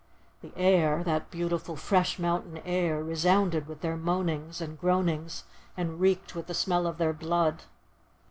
The 0.41 0.51
air, 0.57 1.03
that 1.03 1.29
beautiful, 1.29 1.75
fresh 1.75 2.17
mountain 2.17 2.57
air, 2.65 3.03
resounded 3.03 3.67
with 3.67 3.81
their 3.81 3.95
moanings 3.95 4.59
and 4.59 4.79
groanings, 4.79 5.43
and 5.77 5.99
reeked 5.99 6.33
with 6.33 6.47
the 6.47 6.55
smell 6.55 6.87
of 6.87 6.97
their 6.97 7.13
blood. 7.13 7.65